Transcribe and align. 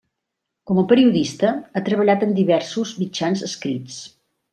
Com 0.69 0.79
a 0.81 0.83
periodista, 0.91 1.51
ha 1.79 1.83
treballat 1.89 2.25
en 2.29 2.33
diversos 2.39 2.95
mitjans 3.03 3.45
escrits. 3.49 4.01